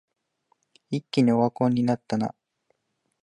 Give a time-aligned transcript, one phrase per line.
[0.89, 2.33] 一気にオワコンになったな